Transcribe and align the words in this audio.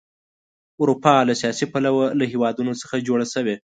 اروپا 0.81 1.13
له 1.27 1.33
سیاسي 1.41 1.65
پلوه 1.73 2.05
له 2.19 2.25
هېوادونو 2.31 2.73
څخه 2.81 3.05
جوړه 3.07 3.25
شوې. 3.33 3.55